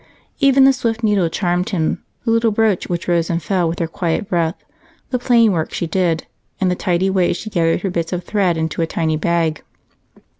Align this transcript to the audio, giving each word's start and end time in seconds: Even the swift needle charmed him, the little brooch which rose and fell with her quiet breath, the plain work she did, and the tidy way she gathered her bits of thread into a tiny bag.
Even 0.39 0.63
the 0.63 0.73
swift 0.73 1.03
needle 1.03 1.29
charmed 1.29 1.69
him, 1.69 2.03
the 2.25 2.31
little 2.31 2.49
brooch 2.49 2.89
which 2.89 3.07
rose 3.07 3.29
and 3.29 3.43
fell 3.43 3.69
with 3.69 3.77
her 3.77 3.85
quiet 3.87 4.27
breath, 4.27 4.55
the 5.11 5.19
plain 5.19 5.51
work 5.51 5.71
she 5.71 5.85
did, 5.85 6.25
and 6.59 6.71
the 6.71 6.75
tidy 6.75 7.07
way 7.11 7.33
she 7.33 7.51
gathered 7.51 7.81
her 7.81 7.91
bits 7.91 8.11
of 8.11 8.23
thread 8.23 8.57
into 8.57 8.81
a 8.81 8.87
tiny 8.87 9.15
bag. 9.15 9.61